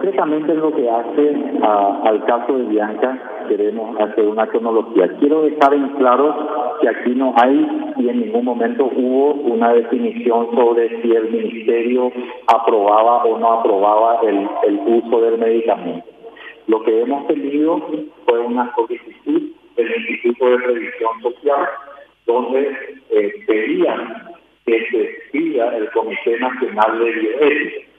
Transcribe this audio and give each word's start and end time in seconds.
Concretamente 0.00 0.52
en 0.52 0.60
lo 0.60 0.74
que 0.74 0.88
hace 0.88 1.36
al 1.62 2.24
caso 2.24 2.56
de 2.56 2.64
Bianca, 2.64 3.18
queremos 3.48 4.00
hacer 4.00 4.26
una 4.26 4.46
cronología. 4.46 5.14
Quiero 5.18 5.42
dejar 5.42 5.74
en 5.74 5.90
claro 5.98 6.78
que 6.80 6.88
aquí 6.88 7.10
no 7.10 7.34
hay 7.36 7.92
y 7.98 8.08
en 8.08 8.20
ningún 8.20 8.46
momento 8.46 8.90
hubo 8.96 9.34
una 9.34 9.74
definición 9.74 10.54
sobre 10.54 11.02
si 11.02 11.12
el 11.12 11.30
ministerio 11.30 12.10
aprobaba 12.46 13.24
o 13.24 13.38
no 13.38 13.52
aprobaba 13.60 14.20
el, 14.22 14.48
uso 14.86 15.20
del 15.20 15.36
medicamento. 15.36 16.06
Lo 16.66 16.82
que 16.82 17.02
hemos 17.02 17.26
tenido 17.26 17.82
fue 18.24 18.38
una 18.38 18.74
solicitud 18.74 19.50
del 19.76 19.96
Instituto 19.96 20.46
de 20.46 20.56
Revisión 20.56 21.10
Social 21.20 21.68
donde 22.24 22.70
eh, 23.10 23.32
pedían 23.46 24.30
que 24.64 24.80
se 24.90 25.30
siga 25.30 25.76
el 25.76 25.90
Comité 25.90 26.40
Nacional 26.40 26.98
de 27.00 27.10
Bioética 27.12 27.89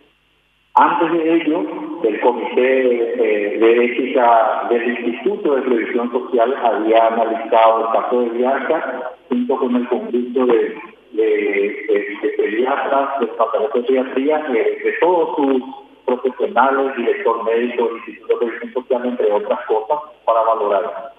antes 0.75 1.11
de 1.11 1.33
ello, 1.35 1.65
el 2.03 2.21
Comité 2.21 3.13
eh, 3.15 3.59
de 3.59 3.85
Ética 3.85 4.67
del 4.69 4.87
Instituto 4.87 5.55
de 5.55 5.61
Previsión 5.63 6.09
Social 6.11 6.55
había 6.63 7.07
analizado 7.07 7.87
el 7.87 8.01
caso 8.01 8.21
de 8.21 8.29
Bianca 8.29 9.11
junto 9.27 9.57
con 9.57 9.75
el 9.75 9.87
conjunto 9.89 10.45
de, 10.45 10.77
de, 11.11 11.23
de, 12.21 12.29
pediatras, 12.37 13.19
del 13.19 13.29
de 13.29 13.81
pediatría, 13.81 14.37
de, 14.43 14.95
todos 15.01 15.35
sus 15.35 15.61
profesionales, 16.05 16.95
director 16.95 17.43
médico 17.43 17.89
Instituto 17.97 18.33
de 18.33 18.39
Previsión 18.45 18.73
Social, 18.73 19.05
entre 19.05 19.31
otras 19.31 19.59
cosas, 19.65 19.99
para 20.23 20.41
valorar. 20.41 21.13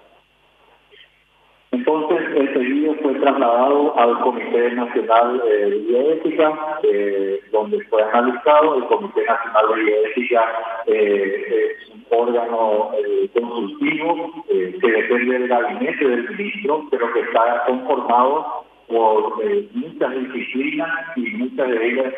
Entonces, 1.85 2.21
el 2.37 2.49
pedido 2.53 2.95
fue 3.03 3.13
trasladado 3.15 3.99
al 3.99 4.21
Comité 4.21 4.71
Nacional 4.71 5.43
de 5.45 5.79
Bioética, 5.81 6.79
eh, 6.85 7.41
donde 7.51 7.81
fue 7.87 8.01
analizado. 8.05 8.77
El 8.77 8.85
Comité 8.85 9.25
Nacional 9.25 9.65
de 9.69 9.83
Bioética 9.83 10.45
eh, 10.87 11.75
es 11.81 11.91
un 11.91 12.07
órgano 12.11 12.93
eh, 12.97 13.29
consultivo 13.35 14.31
que 14.49 14.93
depende 14.93 15.41
del 15.41 15.49
gabinete 15.49 16.09
del 16.09 16.31
ministro, 16.31 16.87
pero 16.89 17.13
que 17.13 17.21
está 17.21 17.65
conformado 17.67 18.65
por 18.87 19.43
muchas 19.75 20.11
disciplinas 20.21 20.89
y 21.17 21.23
muchas 21.33 21.69
de 21.69 21.85
ellas 21.85 22.15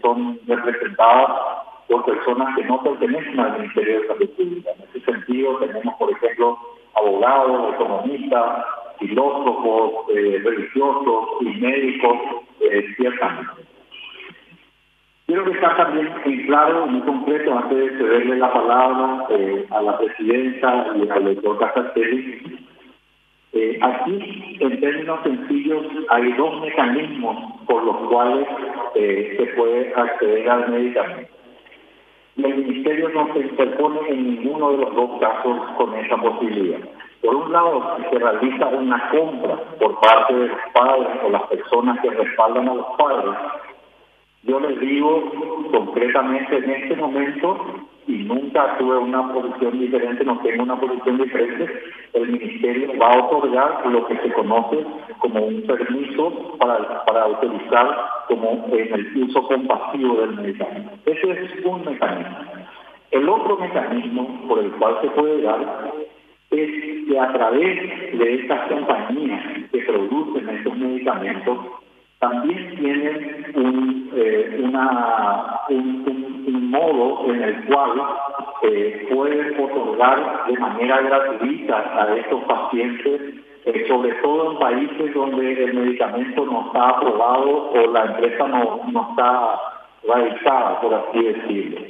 son 0.00 0.38
representadas 0.46 1.30
por 1.88 2.04
personas 2.04 2.54
que 2.54 2.64
no 2.66 2.80
pertenecen 2.84 3.40
al 3.40 3.58
Ministerio 3.58 4.00
de 4.00 4.06
Salud 4.06 4.30
Pública. 4.30 4.70
En 4.76 4.88
ese 4.90 5.12
sentido, 5.12 5.56
tenemos, 5.58 5.92
por 5.96 6.12
ejemplo, 6.12 6.56
abogados, 6.94 7.74
economistas, 7.74 8.64
filósofos, 8.98 10.08
eh, 10.14 10.40
religiosos 10.42 11.28
y 11.40 11.60
médicos, 11.60 12.18
eh, 12.60 12.86
ciertamente. 12.96 13.62
Quiero 15.26 15.44
que 15.44 15.52
está 15.52 15.76
también 15.76 16.10
en 16.24 16.46
claro, 16.46 16.86
muy 16.86 17.00
concreto, 17.02 17.56
antes 17.56 17.78
de 17.78 17.98
cederle 17.98 18.36
la 18.36 18.52
palabra 18.52 19.26
eh, 19.30 19.66
a 19.70 19.82
la 19.82 19.98
presidenta 19.98 20.88
y 20.96 21.08
al 21.08 21.34
doctor 21.34 21.58
Casastelli, 21.58 22.58
eh, 23.54 23.78
aquí, 23.82 24.56
en 24.60 24.80
términos 24.80 25.20
sencillos, 25.22 25.86
hay 26.08 26.32
dos 26.32 26.60
mecanismos 26.60 27.64
por 27.66 27.82
los 27.84 27.96
cuales 28.08 28.46
se 28.94 29.46
puede 29.56 29.92
acceder 29.94 30.48
al 30.50 30.70
medicamento. 30.70 31.32
El 32.36 32.56
Ministerio 32.56 33.10
no 33.10 33.32
se 33.34 33.40
interpone 33.40 34.00
en 34.08 34.36
ninguno 34.36 34.72
de 34.72 34.78
los 34.78 34.94
dos 34.94 35.20
casos 35.20 35.58
con 35.76 35.94
esa 35.94 36.16
posibilidad. 36.16 36.80
Por 37.22 37.36
un 37.36 37.52
lado, 37.52 37.96
se 38.10 38.18
realiza 38.18 38.66
una 38.66 39.08
compra 39.10 39.56
por 39.78 40.00
parte 40.00 40.34
de 40.34 40.48
los 40.48 40.58
padres 40.74 41.08
o 41.24 41.30
las 41.30 41.42
personas 41.42 42.00
que 42.00 42.10
respaldan 42.10 42.68
a 42.68 42.74
los 42.74 42.86
padres. 42.98 43.34
Yo 44.42 44.58
les 44.58 44.80
digo 44.80 45.30
concretamente 45.70 46.56
en 46.56 46.70
este 46.70 46.96
momento, 46.96 47.64
y 48.08 48.24
nunca 48.24 48.76
tuve 48.76 48.98
una 48.98 49.32
posición 49.32 49.78
diferente, 49.78 50.24
no 50.24 50.40
tengo 50.40 50.64
una 50.64 50.80
posición 50.80 51.18
diferente, 51.18 51.82
el 52.14 52.28
Ministerio 52.28 52.98
va 53.00 53.12
a 53.12 53.18
otorgar 53.20 53.86
lo 53.86 54.04
que 54.08 54.16
se 54.18 54.32
conoce 54.32 54.84
como 55.20 55.46
un 55.46 55.62
permiso 55.62 56.56
para, 56.58 57.04
para 57.04 57.22
autorizar 57.22 58.04
como 58.26 58.66
en 58.72 58.94
el 58.94 59.24
uso 59.28 59.46
compasivo 59.46 60.16
del 60.22 60.34
medicamento. 60.34 60.90
Ese 61.06 61.30
es 61.30 61.64
un 61.64 61.84
mecanismo. 61.84 62.38
El 63.12 63.28
otro 63.28 63.56
mecanismo 63.58 64.48
por 64.48 64.58
el 64.58 64.72
cual 64.72 64.98
se 65.02 65.08
puede 65.10 65.42
dar 65.42 65.92
es 66.50 66.91
que 67.12 67.20
a 67.20 67.30
través 67.30 68.18
de 68.18 68.34
estas 68.36 68.68
compañías 68.68 69.42
que 69.70 69.80
producen 69.80 70.48
estos 70.48 70.76
medicamentos 70.78 71.58
también 72.20 72.74
tienen 72.76 73.52
un, 73.54 74.10
eh, 74.14 74.60
un, 75.68 76.70
modo 76.70 77.30
en 77.30 77.42
el 77.42 77.64
cual 77.66 77.90
eh, 78.62 79.08
pueden 79.12 79.60
otorgar 79.60 80.46
de 80.46 80.58
manera 80.58 81.02
gratuita 81.02 82.02
a 82.02 82.16
estos 82.16 82.42
pacientes, 82.44 83.20
eh, 83.66 83.84
sobre 83.88 84.14
todo 84.22 84.52
en 84.52 84.58
países 84.58 85.12
donde 85.12 85.64
el 85.64 85.74
medicamento 85.74 86.46
no 86.46 86.66
está 86.68 86.88
aprobado 86.88 87.72
o 87.72 87.92
la 87.92 88.06
empresa 88.06 88.48
no, 88.48 88.80
no 88.90 89.08
está 89.10 89.60
radicada, 90.08 90.80
por 90.80 90.94
así 90.94 91.22
decirlo. 91.24 91.80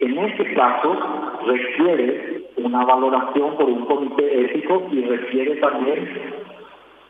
En 0.00 0.18
este 0.18 0.54
caso, 0.54 0.96
requiere 1.46 2.39
una 2.64 2.84
valoración 2.84 3.56
por 3.56 3.68
un 3.68 3.84
comité 3.86 4.44
ético 4.44 4.86
y 4.90 5.02
requiere 5.02 5.56
también 5.56 6.08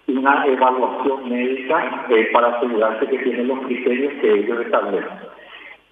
una 0.09 0.47
evaluación 0.47 1.29
médica 1.29 2.07
eh, 2.09 2.29
para 2.33 2.49
asegurarse 2.49 3.07
que 3.07 3.19
tienen 3.19 3.49
los 3.49 3.61
criterios 3.61 4.13
que 4.21 4.33
ellos 4.33 4.61
establecen. 4.61 5.09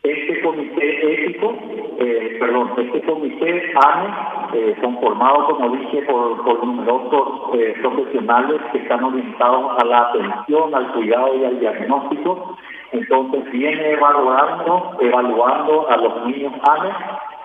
Este 0.03 0.41
comité 0.43 1.25
ético, 1.25 1.55
eh, 1.99 2.37
perdón, 2.41 2.73
este 2.79 3.03
comité 3.03 3.73
ANE, 3.75 4.15
eh, 4.55 4.77
conformado, 4.81 5.47
como 5.47 5.77
dije, 5.77 6.03
por, 6.03 6.65
numerosos 6.65 7.51
profesionales 7.83 8.61
que 8.73 8.79
están 8.79 9.05
orientados 9.05 9.83
a 9.83 9.85
la 9.85 9.99
atención, 9.99 10.75
al 10.75 10.93
cuidado 10.93 11.37
y 11.37 11.45
al 11.45 11.61
diagnóstico, 11.61 12.57
entonces 12.93 13.51
viene 13.51 13.91
evaluando, 13.91 14.97
evaluando 15.01 15.91
a 15.91 15.97
los 15.97 16.27
niños 16.27 16.53
ANE 16.63 16.91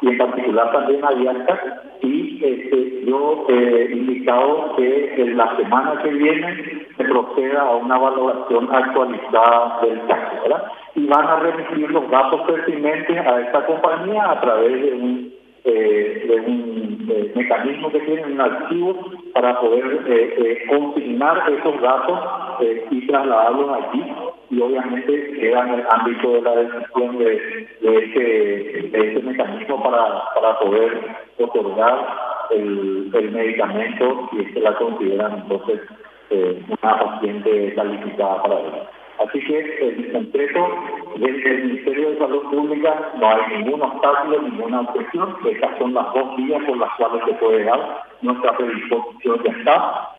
y 0.04 0.08
en 0.10 0.18
particular 0.18 0.72
también 0.72 1.04
a 1.06 1.12
y 2.02 2.44
este, 2.44 3.06
yo 3.06 3.46
he 3.48 3.90
indicado 3.94 4.76
que 4.76 5.14
en 5.16 5.38
la 5.38 5.56
semana 5.56 6.02
que 6.04 6.10
viene 6.10 6.88
se 6.98 7.04
proceda 7.06 7.62
a 7.62 7.76
una 7.78 7.98
valoración 7.98 8.68
actualizada 8.76 9.80
del 9.82 10.06
caso, 10.08 10.42
¿verdad? 10.44 10.64
Y 10.96 11.06
van 11.08 11.26
a 11.26 11.40
remitir 11.40 11.90
los 11.90 12.10
datos 12.12 12.42
pertinentes 12.42 13.18
a 13.18 13.40
esta 13.40 13.66
compañía 13.66 14.32
a 14.32 14.42
través 14.42 14.82
de 14.82 14.92
un, 14.92 15.34
eh, 15.64 16.28
eh, 16.30 17.32
mecanismo 17.36 17.90
que 17.90 18.02
tiene 18.02 18.26
un 18.26 18.42
archivo 18.42 18.96
para 19.34 19.58
poder 19.62 20.02
eh, 20.06 20.66
consignar 20.68 21.50
esos 21.50 21.82
datos 21.82 22.20
y 22.92 23.08
trasladarlos 23.08 23.70
aquí 23.86 24.04
y 24.54 24.62
obviamente 24.62 25.32
queda 25.40 25.68
en 25.68 25.74
el 25.80 25.86
ámbito 25.90 26.34
de 26.34 26.42
la 26.42 26.56
decisión 26.56 27.18
de, 27.18 27.68
ese, 27.82 29.22
mecanismo 29.24 29.82
para, 29.82 30.60
poder 30.60 31.00
otorgar 31.40 32.08
el, 32.52 33.10
medicamento 33.32 34.30
si 34.32 34.42
es 34.42 34.54
que 34.54 34.60
la 34.60 34.76
consideran 34.76 35.40
entonces 35.40 35.82
eh, 36.30 36.62
una 36.68 37.00
paciente 37.00 37.74
calificada 37.76 38.44
para 38.44 38.60
él. 38.60 38.72
Así 39.20 39.40
que 39.46 39.60
en 39.80 40.12
concreto, 40.12 40.68
desde 41.18 41.50
el 41.50 41.64
Ministerio 41.66 42.10
de 42.12 42.18
Salud 42.18 42.44
Pública 42.50 43.12
no 43.20 43.30
hay 43.30 43.58
ningún 43.58 43.82
obstáculo, 43.82 44.42
ninguna 44.42 44.82
objeción. 44.82 45.36
Estas 45.50 45.78
son 45.78 45.94
las 45.94 46.14
dos 46.14 46.36
vías 46.38 46.64
por 46.66 46.78
las 46.78 46.90
cuales 46.98 47.24
se 47.26 47.34
puede 47.34 47.64
dar. 47.64 48.04
Nuestra 48.22 48.58
predisposición 48.58 49.44
ya 49.44 49.52
está 49.52 50.10